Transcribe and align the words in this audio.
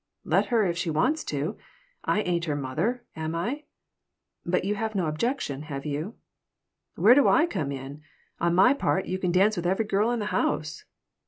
"Let 0.25 0.47
her, 0.47 0.65
if 0.65 0.79
she 0.79 0.89
wants 0.89 1.23
to. 1.25 1.57
I 2.03 2.21
ain't 2.23 2.45
her 2.45 2.55
mother, 2.55 3.05
am 3.15 3.35
I?" 3.35 3.65
"But 4.43 4.65
you 4.65 4.73
have 4.73 4.95
no 4.95 5.05
objection, 5.05 5.61
have 5.61 5.85
you?" 5.85 6.15
"Where 6.95 7.13
do 7.13 7.27
I 7.27 7.45
come 7.45 7.71
in? 7.71 8.01
On 8.39 8.55
my 8.55 8.73
part, 8.73 9.05
you 9.05 9.19
can 9.19 9.31
dance 9.31 9.57
with 9.57 9.67
every 9.67 9.85
girl 9.85 10.09
in 10.09 10.17
the 10.17 10.25
house." 10.33 10.85